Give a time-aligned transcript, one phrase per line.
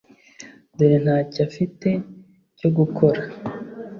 [0.77, 1.89] dore ntacyo afite
[2.57, 3.21] cyo gukora.